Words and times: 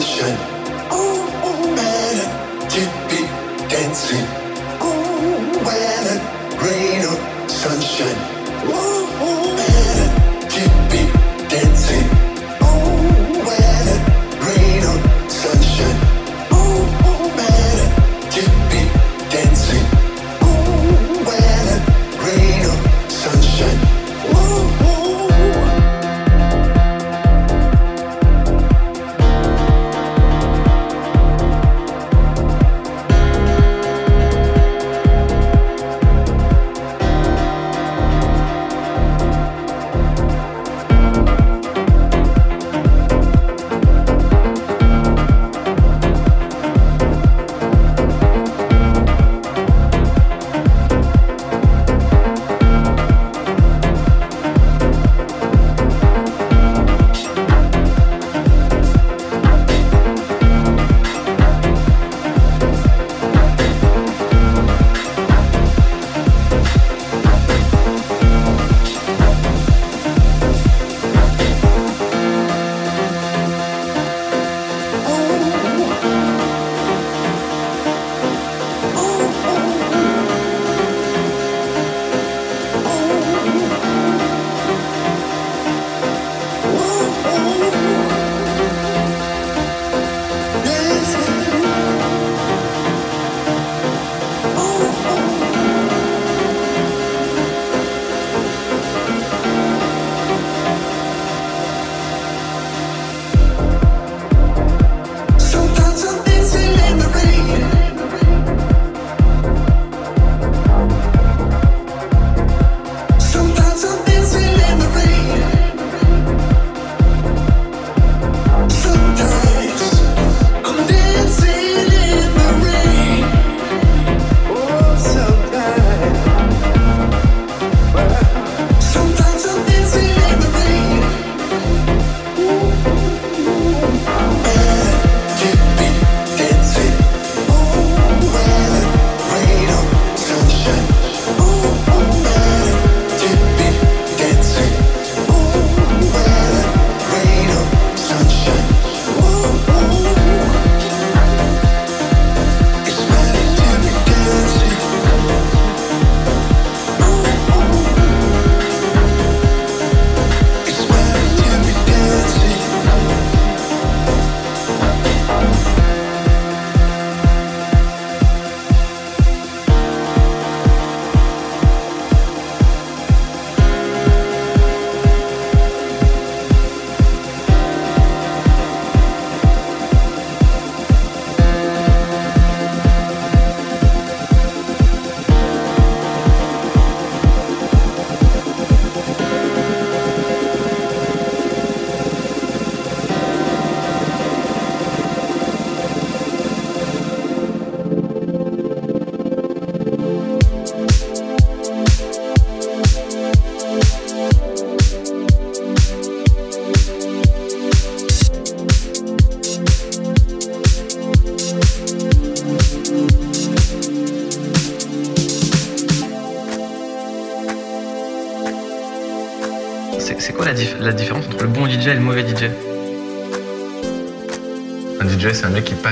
sunshine. 0.00 0.59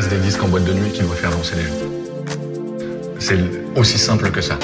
des 0.07 0.19
disques 0.19 0.43
en 0.43 0.49
boîte 0.49 0.65
de 0.65 0.73
nuit 0.73 0.93
qui 0.93 1.03
doit 1.03 1.17
faire 1.17 1.31
danser 1.31 1.57
les 1.57 1.65
gens. 1.65 1.75
C'est 3.19 3.39
aussi 3.75 3.99
simple 3.99 4.31
que 4.31 4.41
ça. 4.41 4.57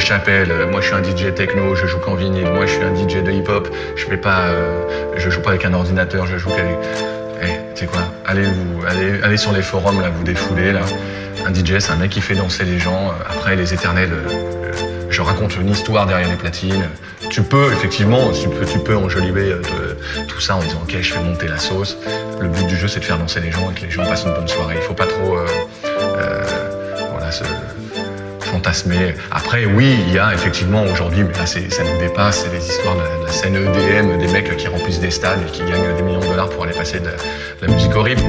Chapelle. 0.00 0.50
euh, 0.50 0.66
Moi, 0.70 0.80
je 0.80 0.86
suis 0.86 0.94
un 0.94 1.02
DJ 1.02 1.34
techno, 1.34 1.74
je 1.74 1.86
joue 1.86 1.98
qu'en 1.98 2.14
vinyle. 2.14 2.48
Moi, 2.50 2.66
je 2.66 2.72
suis 2.72 2.82
un 2.82 2.94
DJ 2.94 3.22
de 3.22 3.30
hip-hop. 3.30 3.68
Je 3.96 4.04
fais 4.06 4.16
pas, 4.16 4.46
euh, 4.48 4.82
je 5.16 5.30
joue 5.30 5.40
pas 5.40 5.50
avec 5.50 5.64
un 5.64 5.74
ordinateur, 5.74 6.26
je 6.26 6.36
joue 6.38 6.50
qu'avec. 6.50 6.76
Eh, 7.42 7.46
tu 7.74 7.80
sais 7.80 7.86
quoi 7.86 8.02
Allez 8.26 8.42
vous, 8.42 8.84
allez, 8.86 9.22
allez 9.22 9.36
sur 9.36 9.52
les 9.52 9.62
forums 9.62 10.00
là, 10.00 10.10
vous 10.14 10.24
défoulez 10.24 10.72
là. 10.72 10.80
Un 11.46 11.54
DJ, 11.54 11.78
c'est 11.78 11.92
un 11.92 11.96
mec 11.96 12.10
qui 12.10 12.20
fait 12.20 12.34
danser 12.34 12.64
les 12.64 12.78
gens. 12.78 13.08
Euh, 13.08 13.24
Après, 13.30 13.56
les 13.56 13.72
éternels. 13.72 14.10
je 15.08 15.22
raconte 15.22 15.56
une 15.56 15.70
histoire 15.70 16.06
derrière 16.06 16.28
les 16.28 16.36
platines. 16.36 16.84
Tu 17.30 17.42
peux, 17.42 17.72
effectivement, 17.72 18.30
tu 18.32 18.48
peux, 18.80 18.96
enjoliver 18.96 19.54
tout 20.26 20.40
ça 20.40 20.56
en 20.56 20.60
disant 20.60 20.80
ok, 20.82 20.96
je 21.00 21.12
fais 21.12 21.20
monter 21.22 21.46
la 21.48 21.58
sauce. 21.58 21.96
Le 22.40 22.48
but 22.48 22.66
du 22.66 22.76
jeu, 22.76 22.88
c'est 22.88 23.00
de 23.00 23.04
faire 23.04 23.18
danser 23.18 23.40
les 23.40 23.52
gens 23.52 23.70
et 23.70 23.74
que 23.78 23.84
les 23.84 23.90
gens 23.90 24.04
passent 24.04 24.24
une 24.24 24.34
bonne 24.34 24.48
soirée. 24.48 24.74
Il 24.76 24.82
faut 24.82 24.94
pas 24.94 25.06
trop, 25.06 25.36
voilà, 27.12 27.30
se 27.30 27.44
fantasmer. 28.50 29.14
Après, 29.30 29.64
oui, 29.64 29.96
il 30.06 30.14
y 30.14 30.18
a 30.18 30.34
effectivement 30.34 30.82
aujourd'hui, 30.84 31.24
mais 31.24 31.34
là, 31.34 31.46
ça 31.46 31.60
nous 31.60 31.98
dépasse, 31.98 32.44
c'est 32.44 32.52
les 32.52 32.66
histoires 32.66 32.96
de 32.96 33.24
la, 33.24 33.32
scène 33.32 33.54
EDM, 33.54 34.18
des 34.18 34.28
mecs 34.28 34.56
qui 34.56 34.68
remplissent 34.68 35.00
des 35.00 35.10
stades 35.10 35.40
et 35.46 35.50
qui 35.50 35.60
gagnent 35.60 35.96
des 35.96 36.02
millions 36.02 36.20
de 36.20 36.26
dollars 36.26 36.50
pour 36.50 36.64
aller 36.64 36.74
passer 36.74 36.98
de 36.98 37.10
de 37.60 37.66
la 37.66 37.72
musique 37.72 37.94
horrible. 37.94 38.22